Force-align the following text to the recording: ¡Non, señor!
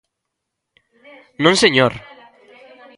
¡Non, 1.43 1.55
señor! 1.63 1.93